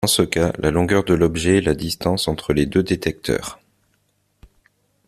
[0.03, 3.59] Dans ce cas, la longueur de l'objet est la distance entre les deux détecteurs.